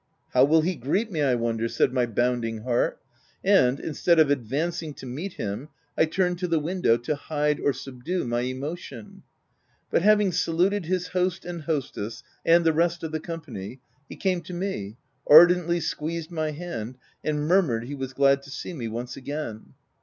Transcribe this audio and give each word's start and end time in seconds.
"How 0.33 0.45
will 0.45 0.61
he 0.61 0.73
greet 0.73 1.11
me, 1.11 1.21
I 1.21 1.35
wonder?" 1.35 1.67
said 1.67 1.93
my 1.93 2.07
bounding 2.07 2.61
heart; 2.63 2.99
and 3.43 3.79
instead 3.79 4.17
of 4.17 4.31
advancing 4.31 4.95
to 4.95 5.05
meet 5.05 5.33
him, 5.33 5.69
I 5.95 6.05
turned 6.05 6.39
to 6.39 6.47
the 6.47 6.57
window 6.57 6.97
to 6.97 7.13
hide 7.15 7.59
or 7.59 7.71
subdue 7.71 8.23
my 8.25 8.39
emotion. 8.41 9.21
But 9.91 10.01
having 10.01 10.31
saluted 10.31 10.85
his 10.87 11.09
host 11.09 11.45
and 11.45 11.61
hostess, 11.61 12.23
and 12.43 12.65
the 12.65 12.73
rest 12.73 13.03
of 13.03 13.11
the 13.11 13.19
company, 13.19 13.79
he 14.09 14.15
came 14.15 14.41
to 14.41 14.55
me, 14.55 14.97
ardently 15.27 15.79
squeezed 15.79 16.31
my 16.31 16.49
hand, 16.49 16.97
and 17.23 17.43
murmured 17.47 17.83
he 17.83 17.93
was 17.93 18.13
glad 18.13 18.41
to 18.41 18.49
see 18.49 18.73
me 18.73 18.87
once 18.87 19.15
again. 19.15 19.75